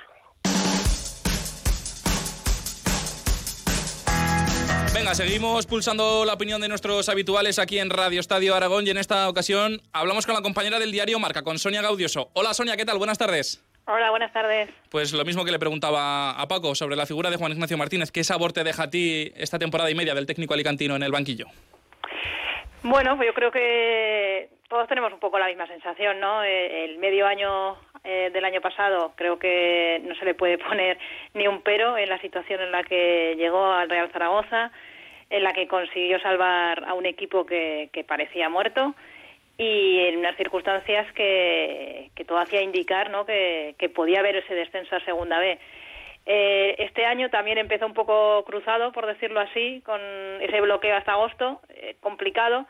[4.94, 8.99] Venga, seguimos pulsando la opinión de nuestros habituales aquí en Radio Estadio Aragón y en
[8.99, 12.31] esta ocasión hablamos con la compañera del diario Marca, con Sonia Gaudioso.
[12.33, 12.99] Hola Sonia, ¿qué tal?
[12.99, 13.62] Buenas tardes.
[13.87, 14.68] Hola, buenas tardes.
[14.90, 18.11] Pues lo mismo que le preguntaba a Paco sobre la figura de Juan Ignacio Martínez.
[18.11, 21.12] ¿Qué sabor te deja a ti esta temporada y media del técnico alicantino en el
[21.12, 21.46] banquillo?
[22.88, 26.44] Bueno, pues yo creo que todos tenemos un poco la misma sensación, ¿no?
[26.44, 30.96] Eh, el medio año eh, del año pasado creo que no se le puede poner
[31.35, 34.70] ni un pero en la situación en la que llegó al Real Zaragoza,
[35.31, 38.94] en la que consiguió salvar a un equipo que, parecía muerto
[39.59, 43.27] y en unas circunstancias que, todo hacía indicar ¿no?
[43.27, 45.59] que, podía haber ese descenso a Segunda B.
[46.27, 50.01] Eh, este año también empezó un poco cruzado, por decirlo así, con
[50.41, 51.61] ese bloqueo hasta agosto,
[52.01, 52.67] complicado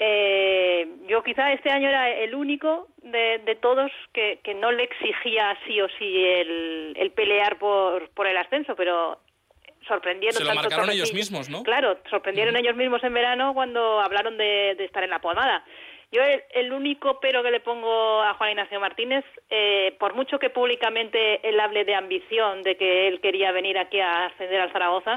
[0.00, 4.84] eh, yo quizá este año era el único de, de todos que, que, no le
[4.84, 9.18] exigía sí o sí el, el pelear por, por el ascenso, pero
[9.88, 10.38] sorprendieron.
[10.38, 11.64] Se lo marcaron ellos mismos, ¿no?
[11.64, 15.64] Claro, sorprendieron ellos mismos en verano cuando hablaron de, de estar en la pomada.
[16.10, 16.22] Yo
[16.54, 21.46] el, único pero que le pongo a Juan Ignacio Martínez, eh, por mucho que públicamente
[21.46, 25.16] él hable de ambición, de que él quería venir aquí a ascender al Zaragoza,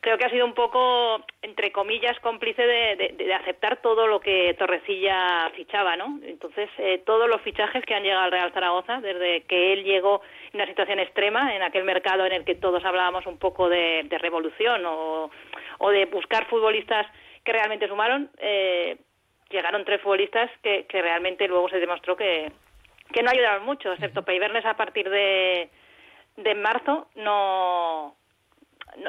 [0.00, 5.50] creo que ha sido un poco, entre comillas, cómplice de, aceptar todo lo que Torrecilla
[5.56, 6.20] fichaba, ¿no?
[6.22, 10.22] Entonces, eh, todos los fichajes que han llegado al Real Zaragoza, desde que él llegó
[10.52, 14.06] en una situación extrema, en aquel mercado en el que todos hablábamos un poco de,
[14.20, 15.30] revolución o,
[15.78, 17.08] o de buscar futbolistas
[17.44, 18.96] que realmente sumaron, eh,
[19.52, 22.50] llegaron tres futbolistas que, que realmente luego se demostró que,
[23.12, 25.70] que no ayudaron mucho, excepto Peibernes a partir de,
[26.36, 28.16] de marzo no,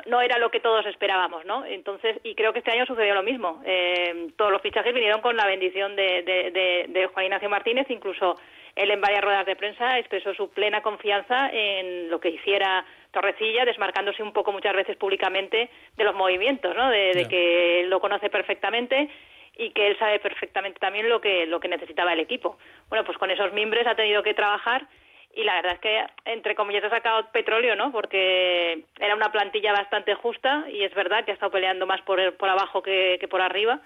[0.05, 1.65] no, era lo que todos esperábamos, ¿no?
[1.65, 3.61] Entonces, y creo que este año sucedió lo mismo.
[3.65, 8.37] Eh, todos los fichajes vinieron con la bendición de, de, de, Juan Ignacio Martínez, incluso
[8.75, 13.65] él en varias ruedas de prensa expresó su plena confianza en lo que hiciera Torrecilla,
[13.65, 16.89] desmarcándose un poco muchas veces públicamente de los movimientos, ¿no?
[16.89, 19.09] De, que él lo conoce perfectamente
[19.55, 22.57] y que él sabe perfectamente también lo que, lo que necesitaba el equipo.
[22.89, 24.87] Bueno, pues con esos mimbres ha tenido que trabajar
[25.35, 27.91] y la verdad es que, entre comillas, ha sacado petróleo, ¿no?
[27.91, 32.37] Porque era una plantilla bastante justa y es verdad que ha estado peleando más por,
[32.37, 33.79] por abajo que, que por arriba,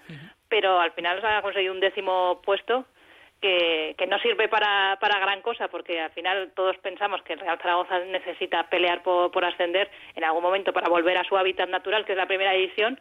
[0.48, 2.84] pero al final ha conseguido un décimo puesto
[3.40, 7.40] que, que, no sirve para, para gran cosa, porque al final todos pensamos que el
[7.40, 11.68] Real Zaragoza necesita pelear por, por ascender en algún momento para volver a su hábitat
[11.68, 12.98] natural, que es la primera división,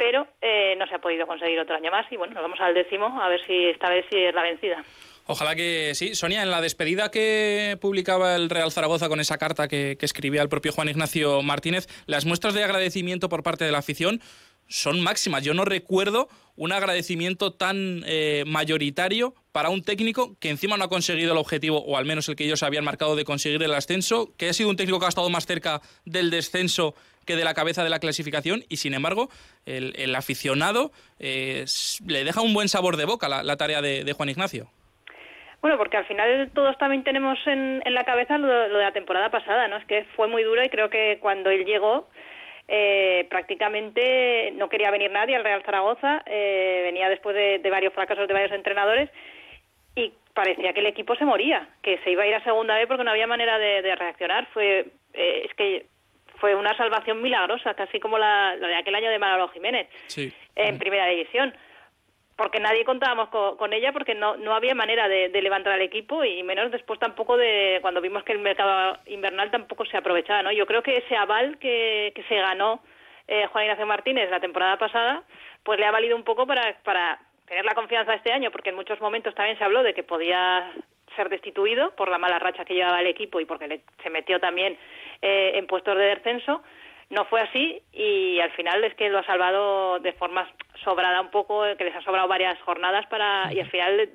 [0.00, 2.72] pero eh, no se ha podido conseguir otro año más y bueno, nos vamos al
[2.72, 4.82] décimo a ver si esta vez sí es la vencida.
[5.26, 6.14] Ojalá que sí.
[6.14, 10.48] Sonia, en la despedida que publicaba el Real Zaragoza con esa carta que, escribía el
[10.48, 14.22] propio Juan Ignacio Martínez, las muestras de agradecimiento por parte de la afición
[14.68, 15.44] son máximas.
[15.44, 20.88] Yo no recuerdo un agradecimiento tan eh, mayoritario para un técnico que encima no ha
[20.88, 24.32] conseguido el objetivo, o al menos el que ellos habían marcado de conseguir el ascenso,
[24.38, 26.94] que ha sido un técnico que ha estado más cerca del descenso
[27.30, 29.28] que de la cabeza de la clasificación, y sin embargo,
[29.66, 30.90] el, aficionado
[31.20, 31.64] eh,
[32.06, 34.66] le deja un buen sabor de boca la, tarea de, Juan Ignacio.
[35.62, 39.30] Bueno, porque al final todos también tenemos en, la cabeza lo, lo, de la temporada
[39.30, 39.76] pasada, ¿no?
[39.76, 42.08] Es que fue muy duro y creo que cuando él llegó
[42.72, 48.28] eh, prácticamente no quería venir nadie al Real Zaragoza, eh, venía después de, varios fracasos
[48.28, 49.10] de varios entrenadores
[49.96, 52.86] y parecía que el equipo se moría, que se iba a ir a segunda vez
[52.86, 54.46] porque no había manera de, reaccionar.
[54.52, 55.86] Fue eh, es que
[56.40, 59.88] fue una salvación milagrosa, casi como la, de aquel año de Manolo Jiménez
[60.56, 61.54] en primera división.
[62.36, 66.42] Porque nadie contábamos con, ella porque no, no había manera de, levantar al equipo y
[66.42, 70.50] menos después tampoco de cuando vimos que el mercado invernal tampoco se aprovechaba, ¿no?
[70.50, 72.80] Yo creo que ese aval que, que se ganó
[73.28, 75.22] eh, Juan Ignacio Martínez la temporada pasada,
[75.62, 78.76] pues le ha valido un poco para, para tener la confianza este año, porque en
[78.76, 80.72] muchos momentos también se habló de que podía
[81.16, 84.40] ser destituido por la mala racha que llevaba el equipo y porque le, se metió
[84.40, 84.78] también
[85.22, 86.62] eh, en puestos de descenso
[87.10, 90.48] no fue así y al final es que lo ha salvado de forma
[90.84, 94.08] sobrada un poco, que les ha sobrado varias jornadas para y al final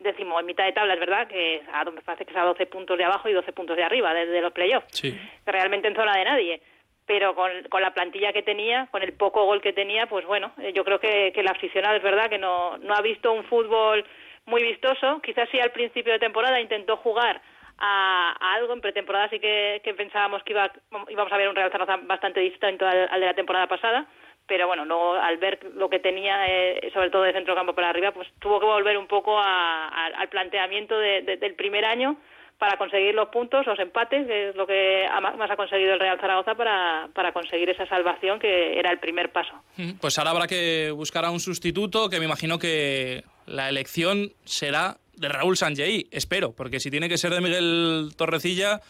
[0.00, 2.66] decimos en mitad de tabla, es verdad que a, me parece que es a 12
[2.66, 5.16] puntos de abajo y 12 puntos de arriba desde los playoffs, sí.
[5.46, 6.62] realmente en zona de nadie.
[7.04, 10.52] Pero con, con, la plantilla que tenía, con el poco gol que tenía, pues bueno,
[10.58, 13.44] eh, yo creo que, que el aficionado es verdad que no, no ha visto un
[13.44, 14.04] fútbol
[14.46, 15.20] muy vistoso.
[15.20, 17.42] Quizás sí al principio de temporada intentó jugar
[17.82, 18.72] a, algo.
[18.72, 20.70] En pretemporada sí que, pensábamos que iba,
[21.08, 24.06] íbamos a ver un Real Zaragoza bastante distinto al, de la temporada pasada,
[24.46, 27.90] pero bueno, luego al ver lo que tenía, eh, sobre todo de centro campo para
[27.90, 32.16] arriba, pues tuvo que volver un poco al planteamiento del primer año
[32.58, 35.04] para conseguir los puntos, los empates, que es lo que
[35.36, 39.32] más ha conseguido el Real Zaragoza para, para conseguir esa salvación que era el primer
[39.32, 39.52] paso.
[40.00, 44.98] Pues ahora habrá que buscar a un sustituto, que me imagino que la elección será
[45.22, 48.80] de Raúl Sanjei, espero, porque si tiene que ser de Miguel Torrecilla,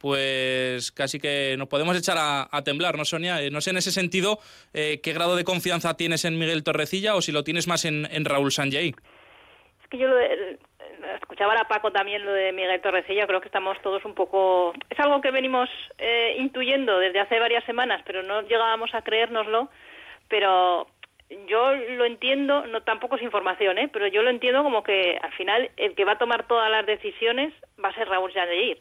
[0.00, 3.40] pues casi que nos podemos echar a, temblar, ¿no, Sonia?
[3.40, 4.38] Eh, no sé en ese sentido
[4.74, 8.24] eh, qué grado de confianza tienes en Miguel Torrecilla o si lo tienes más en,
[8.24, 8.94] Raúl Sanjei.
[9.82, 10.18] Es que yo lo
[11.14, 14.72] escuchaba a Paco también lo de Miguel Torrecilla, creo que estamos todos un poco...
[14.88, 19.68] Es algo que venimos eh, intuyendo desde hace varias semanas, pero no llegábamos a creérnoslo,
[20.28, 20.88] pero
[21.46, 23.88] yo lo entiendo, no tampoco es información, ¿eh?
[23.92, 26.86] pero yo lo entiendo como que al final el que va a tomar todas las
[26.86, 28.80] decisiones va a ser Raúl Jandeir.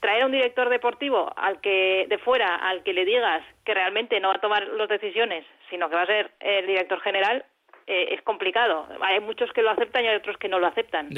[0.00, 4.20] Traer a un director deportivo al que de fuera, al que le digas que realmente
[4.20, 7.44] no va a tomar las decisiones, sino que va a ser el director general,
[7.86, 8.86] eh, es complicado.
[9.00, 11.08] Hay muchos que lo aceptan y hay otros que no lo aceptan.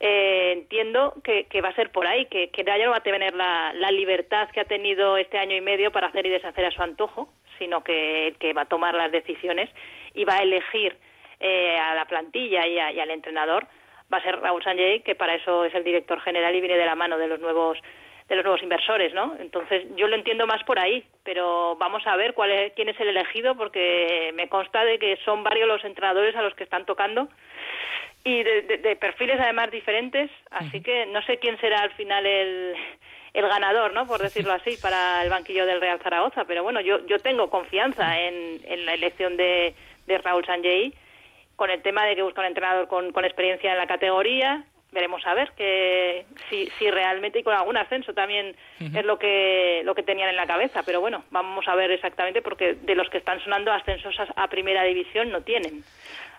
[0.00, 3.72] Eh, entiendo que, va a ser por ahí, que, que no va a tener la,
[3.74, 6.82] la, libertad que ha tenido este año y medio para hacer y deshacer a su
[6.82, 9.70] antojo, sino que, que va a tomar las decisiones
[10.14, 10.96] y va a elegir
[11.40, 13.66] eh, a la plantilla y, al entrenador
[14.12, 16.86] va a ser Raúl Sanjay, que para eso es el director general y viene de
[16.86, 17.78] la mano de los nuevos
[18.28, 19.36] de los nuevos inversores, ¿no?
[19.38, 22.98] Entonces yo lo entiendo más por ahí, pero vamos a ver cuál es, quién es
[22.98, 26.86] el elegido, porque me consta de que son varios los entrenadores a los que están
[26.86, 27.28] tocando
[28.24, 32.74] y de, perfiles además diferentes, así que no sé quién será al final el,
[33.34, 34.06] el ganador, ¿no?
[34.06, 36.46] Por decirlo así, para el banquillo del Real Zaragoza.
[36.46, 39.74] Pero bueno, yo, yo tengo confianza en, en la elección de,
[40.06, 40.94] de Raúl Sanjay
[41.56, 44.64] con el tema de que busca un entrenador con, con experiencia en la categoría.
[44.92, 49.82] Veremos a ver que si, si realmente y con algún ascenso también es lo que
[49.84, 50.84] lo que tenían en la cabeza.
[50.84, 54.84] Pero bueno, vamos a ver exactamente porque de los que están sonando ascensos a primera
[54.84, 55.82] división no tienen.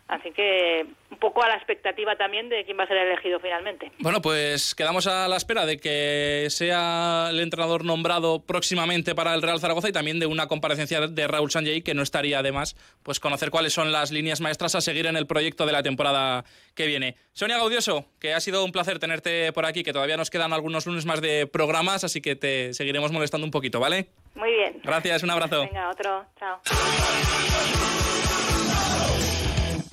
[0.07, 3.91] Así que un poco a la expectativa también de quién va a ser elegido finalmente.
[3.99, 9.41] Bueno, pues quedamos a la espera de que sea el entrenador nombrado próximamente para el
[9.41, 13.19] Real Zaragoza y también de una comparecencia de Raúl Sanjay, que no estaría además pues
[13.19, 16.85] conocer cuáles son las líneas maestras a seguir en el proyecto de la temporada que
[16.85, 17.15] viene.
[17.33, 20.85] Sonia Gaudioso, que ha sido un placer tenerte por aquí, que todavía nos quedan algunos
[20.85, 24.09] lunes más de programas, así que te seguiremos molestando un poquito, ¿vale?
[24.35, 24.81] Muy bien.
[24.83, 25.61] Gracias, un abrazo.
[25.61, 26.25] Venga, otro.
[26.37, 26.61] Chao.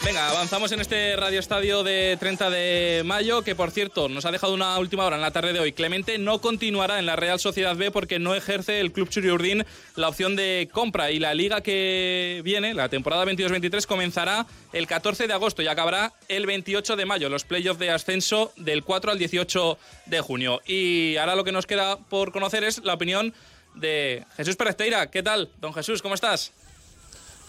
[0.05, 4.33] Venga, avanzamos en este Radio Estadio de 30 de mayo, que por cierto nos ha
[4.33, 5.73] dejado una última hora en la tarde de hoy.
[5.73, 10.09] Clemente no continuará en la Real Sociedad B porque no ejerce el Club Churiurdín la
[10.09, 15.35] opción de compra y la liga que viene, la temporada 22-23, comenzará el 14 de
[15.35, 19.79] agosto y acabará el 28 de mayo, los playoffs de ascenso del 4 al 18
[20.07, 20.61] de junio.
[20.67, 23.33] Y ahora lo que nos queda por conocer es la opinión
[23.77, 25.13] de Jesús Pérez Teira.
[25.13, 26.03] ¿Qué tal, don Jesús?
[26.03, 26.53] ¿Cómo estás?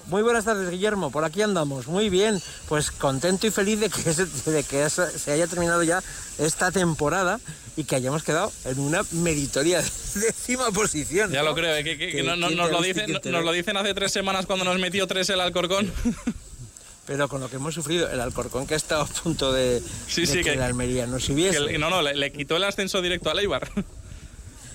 [0.08, 1.12] Muy buenas tardes, Guillermo.
[1.12, 1.88] Por aquí andamos.
[1.88, 2.42] Muy bien.
[2.68, 6.04] Pues contento y feliz de que, de que se haya terminado ya
[6.38, 7.40] esta temporada
[7.76, 11.32] y que hayamos quedado en una meritoria de décima posición.
[11.32, 11.84] Ya lo creo, ¿eh?
[11.84, 15.40] que, nos, lo dicen, nos lo dicen hace tres semanas cuando nos metió tres el
[15.40, 15.92] Alcorcón.
[17.06, 20.26] Pero con lo que hemos sufrido, el Alcorcón que ha estado a punto de, sí,
[20.26, 21.78] sí, que, la Almería no subiese.
[21.78, 23.70] no, no, le, quitó el ascenso directo a Leibar.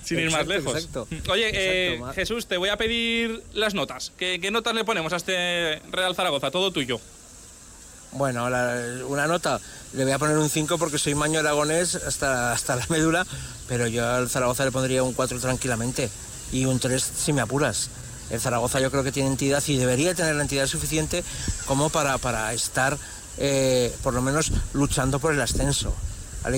[0.09, 0.89] sin ir más lejos.
[1.29, 4.11] Oye, eh, Jesús, te voy a pedir las notas.
[4.17, 6.49] ¿Qué, notas le ponemos a este Real Zaragoza?
[6.49, 6.99] Todo tuyo.
[8.11, 8.45] Bueno,
[9.07, 9.61] una nota,
[9.93, 13.25] le voy a poner un 5 porque soy maño aragonés hasta, hasta la médula,
[13.67, 16.09] pero yo al Zaragoza le pondría un 4 tranquilamente
[16.51, 17.91] y un 3 si me apuras.
[18.31, 21.23] El Zaragoza yo creo que tiene entidad y debería tener la entidad suficiente
[21.67, 22.97] como para, para estar
[23.37, 25.95] eh, por lo menos luchando por el ascenso.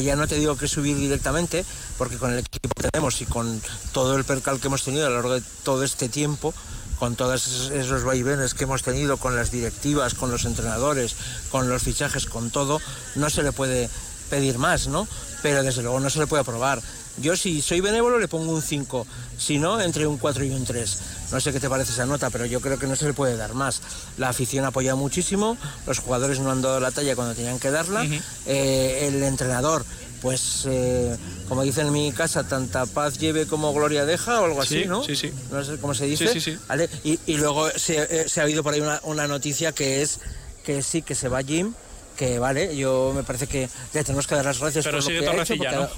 [0.03, 1.65] Ya no te digo que subir directamente,
[1.97, 5.09] porque con el equipo que tenemos y con todo el percal que hemos tenido a
[5.09, 6.53] lo largo de todo este tiempo,
[6.99, 11.15] con todos esos vaivenes que hemos tenido con las directivas, con los entrenadores,
[11.49, 12.79] con los fichajes, con todo,
[13.15, 13.89] no se le puede
[14.29, 15.07] pedir más, ¿no?
[15.41, 16.79] Pero desde luego no se le puede aprobar.
[17.17, 19.05] Yo si soy benévolo le pongo un 5,
[19.37, 20.97] si no, entre un 4 y un 3.
[21.31, 23.37] No sé qué te parece esa nota, pero yo creo que no se le puede
[23.37, 23.81] dar más.
[24.17, 28.05] La afición apoya muchísimo, los jugadores no han dado la talla cuando tenían que darla,
[28.45, 29.85] eh, el entrenador
[30.21, 31.17] pues eh,
[31.49, 35.03] como dicen en mi casa, tanta paz lleve como gloria deja o algo así, ¿no?
[35.03, 35.33] Sí, sí.
[35.51, 36.27] No sé cómo se dice.
[36.27, 36.87] Sí, sí, ¿Vale?
[37.03, 40.19] Y, y, luego se, eh, se, ha habido por ahí una, una, noticia que es
[40.63, 41.73] que sí, que se va Jim,
[42.17, 45.19] que vale, yo me parece que le tenemos que dar las gracias Pero por lo
[45.19, 45.71] que ha hecho.
[45.71, 45.89] ¿no?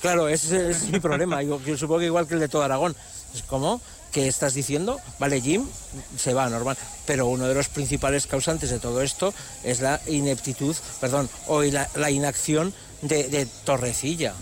[0.00, 1.42] Claro, ese, es mi problema.
[1.42, 2.94] Yo, supongo que igual que el de todo Aragón.
[3.34, 3.80] Es como
[4.12, 5.66] que estás diciendo, vale, Jim
[6.16, 9.34] se va normal, pero uno de los principales causantes de todo esto
[9.64, 14.34] es la ineptitud, perdón, o la, la inacción de, Torrecilla.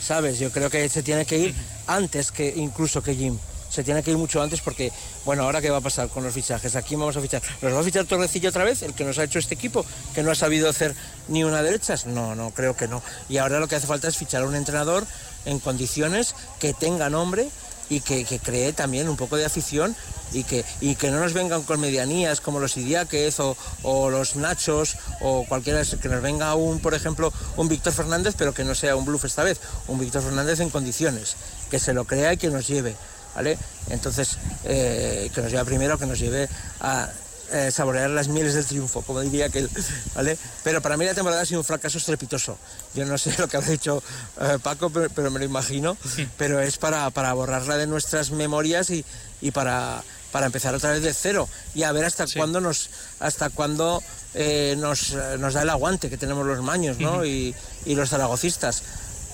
[0.00, 0.38] ¿Sabes?
[0.38, 1.54] Yo creo que se tiene que ir
[1.86, 3.38] antes que incluso que Jim
[3.72, 4.92] se tiene que ir mucho antes porque,
[5.24, 6.76] bueno, ahora qué va a pasar con los fichajes.
[6.76, 7.40] Aquí vamos a fichar.
[7.62, 10.22] ¿Nos va a fichar Torrecilla otra vez, el que nos ha hecho este equipo, que
[10.22, 10.94] no ha sabido hacer
[11.28, 11.94] ni una derecha?
[12.04, 13.02] No, no, creo que no.
[13.30, 15.06] Y ahora lo que hace falta es fichar a un entrenador
[15.46, 17.48] en condiciones que tenga nombre
[17.88, 19.96] y que, cree también un poco de afición
[20.32, 24.36] y que, y que no nos vengan con medianías como los Idiáquez o, o, los
[24.36, 28.74] Nachos o cualquiera, que nos venga un, por ejemplo, un Víctor Fernández, pero que no
[28.74, 31.36] sea un bluff esta vez, un Víctor Fernández en condiciones,
[31.70, 32.96] que se lo crea y que nos lleve.
[33.34, 33.58] ¿Vale?
[33.90, 36.48] Entonces, eh, que nos lleve primero, que nos lleve
[36.80, 37.08] a
[37.52, 39.68] eh, saborear las mieles del triunfo, como diría aquel,
[40.14, 40.38] ¿vale?
[40.64, 42.56] Pero para mí la temporada ha sido un fracaso estrepitoso.
[42.94, 44.02] Yo no sé lo que ha dicho
[44.40, 45.96] eh, Paco, pero, me lo imagino,
[46.38, 49.04] pero es para, para borrarla de nuestras memorias y,
[49.40, 52.88] y para para empezar otra vez de cero y a ver hasta cuándo nos
[53.20, 57.26] hasta cuándo eh, nos, nos, da el aguante que tenemos los maños ¿no?
[57.26, 58.82] y, y los zaragocistas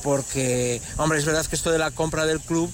[0.02, 2.68] porque hombre es verdad que esto de la compra del club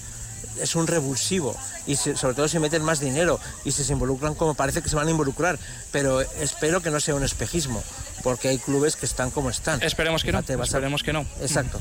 [0.61, 1.55] es un revulsivo
[1.87, 5.07] y sobre todo si meten más dinero y se involucran como parece que se van
[5.07, 5.59] a involucrar,
[5.91, 7.83] pero espero que no sea un espejismo,
[8.23, 9.81] porque hay clubes que están como están.
[9.83, 11.25] Esperemos que no, esperemos que no.
[11.41, 11.79] Exacto.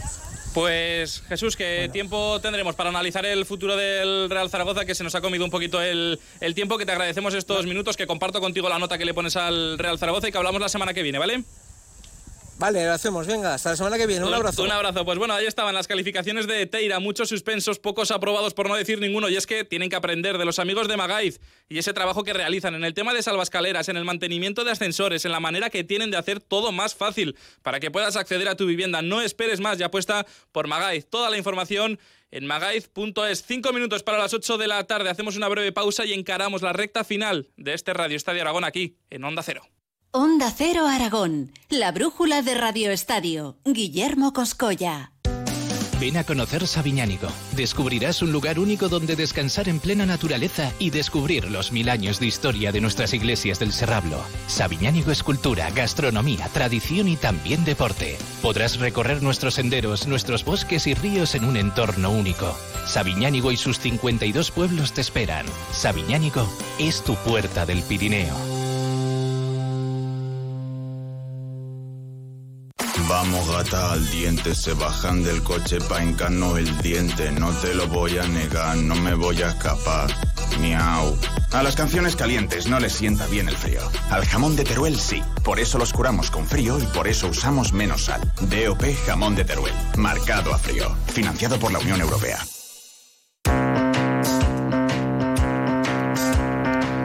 [0.54, 4.84] Pues Jesús, ¿qué tiempo tendremos para analizar el futuro del Real Zaragoza?
[4.84, 7.96] Que se nos ha comido un poquito el, el tiempo, que te agradecemos estos minutos,
[7.96, 10.68] que comparto contigo la nota que le pones al Real Zaragoza y que hablamos la
[10.68, 11.42] semana que viene, ¿vale?
[12.56, 13.26] Vale, lo hacemos.
[13.26, 14.24] Venga, hasta la semana que viene.
[14.24, 14.62] Un abrazo.
[14.62, 15.04] Un abrazo.
[15.04, 17.00] Pues bueno, ahí estaban las calificaciones de Teira.
[17.00, 19.28] Muchos suspensos, pocos aprobados por no decir ninguno.
[19.28, 22.32] Y es que tienen que aprender de los amigos de Magaiz y ese trabajo que
[22.32, 25.82] realizan en el tema de salvascaleras, en el mantenimiento de ascensores, en la manera que
[25.82, 29.02] tienen de hacer todo más fácil para que puedas acceder a tu vivienda.
[29.02, 31.06] No esperes más, ya apuesta por Magaiz.
[31.10, 31.98] Toda la información
[32.30, 33.44] en magaiz.es.
[33.44, 35.10] Cinco minutos para las ocho de la tarde.
[35.10, 38.96] Hacemos una breve pausa y encaramos la recta final de este Radio Estadio Aragón aquí,
[39.10, 39.64] en Onda Cero.
[40.16, 45.10] Onda Cero Aragón, la brújula de Radio Estadio, Guillermo Coscoya.
[45.98, 47.26] Ven a conocer Sabiñánigo.
[47.56, 52.26] Descubrirás un lugar único donde descansar en plena naturaleza y descubrir los mil años de
[52.26, 54.22] historia de nuestras iglesias del Serrablo.
[54.46, 58.16] Sabiñánigo es cultura, gastronomía, tradición y también deporte.
[58.40, 62.56] Podrás recorrer nuestros senderos, nuestros bosques y ríos en un entorno único.
[62.86, 65.46] Sabiñánigo y sus 52 pueblos te esperan.
[65.72, 66.48] Sabiñánigo
[66.78, 68.63] es tu puerta del Pirineo.
[73.72, 77.32] Al diente, se bajan del coche pa' encarno el diente.
[77.32, 80.10] No te lo voy a negar, no me voy a escapar.
[80.60, 81.18] Miau.
[81.52, 83.80] A las canciones calientes no les sienta bien el frío.
[84.10, 85.22] Al jamón de Teruel sí.
[85.42, 88.20] Por eso los curamos con frío y por eso usamos menos sal.
[88.42, 89.74] DOP Jamón de Teruel.
[89.96, 90.94] Marcado a frío.
[91.06, 92.38] Financiado por la Unión Europea.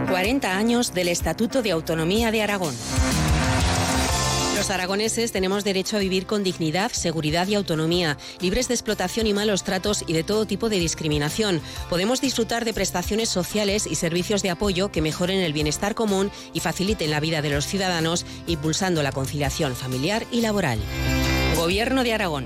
[0.10, 2.76] 40 años del Estatuto de Autonomía de Aragón.
[4.60, 9.34] Los aragoneses tenemos derecho a vivir con dignidad, seguridad y autonomía, libres de explotación y
[9.34, 11.62] malos tratos y de todo tipo de discriminación.
[11.90, 16.60] Podemos disfrutar de prestaciones sociales y servicios de apoyo que mejoren el bienestar común y
[16.60, 20.80] faciliten la vida de los ciudadanos, impulsando la conciliación familiar y laboral.
[21.56, 22.46] Gobierno de Aragón.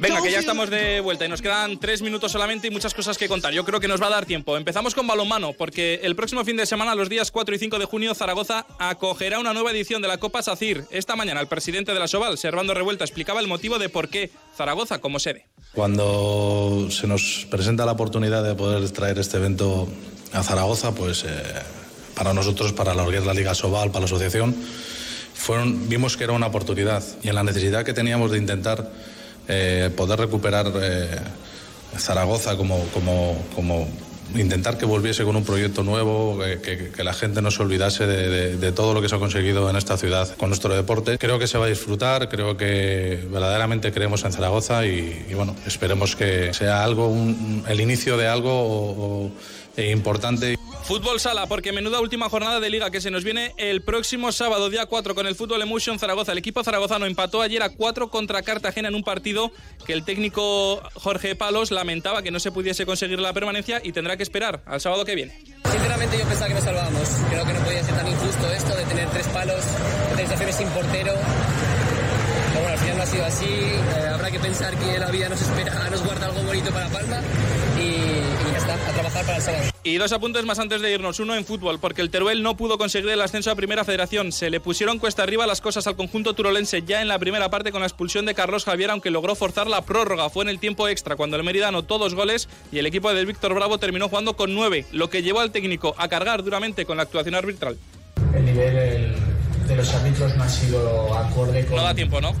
[0.00, 3.18] Venga, que ya estamos de vuelta y nos quedan tres minutos solamente y muchas cosas
[3.18, 3.52] que contar.
[3.52, 4.56] Yo creo que nos va a dar tiempo.
[4.56, 7.84] Empezamos con balonmano, porque el próximo fin de semana, los días 4 y 5 de
[7.84, 10.86] junio, Zaragoza acogerá una nueva edición de la Copa SACIR.
[10.90, 14.30] Esta mañana el presidente de la Soval, Servando Revuelta, explicaba el motivo de por qué
[14.56, 15.44] Zaragoza como sede.
[15.74, 19.86] Cuando se nos presenta la oportunidad de poder traer este evento
[20.32, 21.28] a Zaragoza, pues eh,
[22.14, 24.56] para nosotros, para la, la Liga Soval, para la asociación,
[25.34, 28.90] fueron, vimos que era una oportunidad y en la necesidad que teníamos de intentar
[29.52, 31.18] eh, poder recuperar eh,
[31.98, 33.88] Zaragoza como, como,
[34.36, 38.72] intentar que volviese con un proyecto nuevo, que, que, la gente no se olvidase de,
[38.72, 41.18] todo lo que se ha conseguido en esta ciudad con nuestro deporte.
[41.18, 46.14] Creo que se va a disfrutar, creo que verdaderamente creemos en Zaragoza y, bueno, esperemos
[46.14, 49.30] que sea algo, un, el inicio de algo o, eh,
[49.76, 50.56] importante.
[50.84, 54.70] Fútbol sala, porque menuda última jornada de liga que se nos viene el próximo sábado,
[54.70, 56.32] día 4, con el Fútbol Emotion Zaragoza.
[56.32, 59.52] El equipo zaragozano empató ayer a 4 contra Cartagena en un partido
[59.86, 64.16] que el técnico Jorge Palos lamentaba que no se pudiese conseguir la permanencia y tendrá
[64.16, 65.38] que esperar al sábado que viene.
[65.70, 67.08] Sinceramente yo pensaba que nos salvábamos.
[67.30, 69.64] Creo que no podía ser tan injusto esto de tener tres palos,
[70.14, 71.12] tres estaciones sin portero.
[71.14, 73.46] Pero bueno, al final no ha sido así.
[73.46, 77.20] Eh, habrá que pensar que la vida nos espera, nos guarda algo bonito para Palma
[77.78, 77.99] y,
[79.00, 79.64] trabajar para el sábado.
[79.82, 81.20] Y dos apuntes más antes de irnos.
[81.20, 84.32] Uno en fútbol, porque el Teruel no pudo conseguir el ascenso a Primera Federación.
[84.32, 87.72] Se le pusieron cuesta arriba las cosas al conjunto turolense ya en la primera parte
[87.72, 90.30] con la expulsión de Carlos Javier, aunque logró forzar la prórroga.
[90.30, 93.24] Fue en el tiempo extra cuando el Mérida anotó dos goles y el equipo de
[93.24, 96.96] Víctor Bravo terminó jugando con nueve, lo que llevó al técnico a cargar duramente con
[96.96, 97.76] la actuación arbitral.
[98.34, 99.14] El nivel el,
[99.66, 101.76] de los árbitros no ha sido acorde con...
[101.76, 102.34] No da tiempo, ¿no?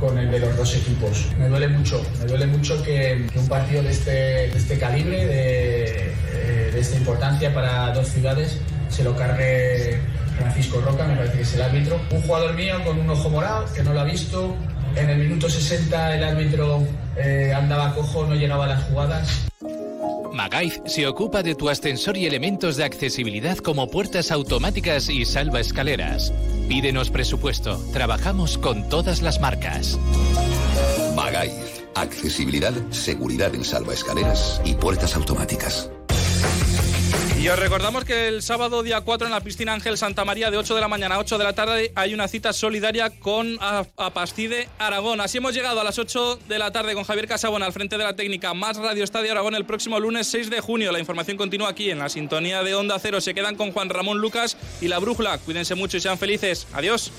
[0.00, 1.26] Con el de los dos equipos.
[1.38, 6.14] Me duele mucho, me duele mucho que, un partido de este, este calibre, de,
[6.72, 8.58] de, esta importancia para dos ciudades,
[8.88, 9.98] se lo cargue
[10.38, 12.00] Francisco Roca, me parece que es el árbitro.
[12.10, 14.56] Un jugador mío con un ojo morado, que no lo ha visto.
[14.98, 16.84] En el minuto 60 el árbitro
[17.16, 19.46] eh, andaba cojo, no llegaba a las jugadas.
[20.32, 25.60] Magaiz se ocupa de tu ascensor y elementos de accesibilidad como puertas automáticas y salva
[25.60, 26.32] escaleras.
[26.68, 27.80] Pídenos presupuesto.
[27.92, 29.98] Trabajamos con todas las marcas.
[31.14, 31.78] Magaiz.
[31.94, 35.90] Accesibilidad, seguridad en salva escaleras y puertas automáticas.
[37.40, 40.56] Y os recordamos que el sábado día 4 en la piscina Ángel Santa María de
[40.56, 43.58] 8 de la mañana a 8 de la tarde hay una cita solidaria con
[43.96, 45.20] Apastide Aragón.
[45.20, 48.02] Así hemos llegado a las 8 de la tarde con Javier Casabona al frente de
[48.02, 50.90] la técnica, más Radio Estadio Aragón el próximo lunes 6 de junio.
[50.90, 53.20] La información continúa aquí en la sintonía de Onda Cero.
[53.20, 55.38] Se quedan con Juan Ramón Lucas y la Brújula.
[55.38, 56.66] Cuídense mucho y sean felices.
[56.72, 57.12] Adiós.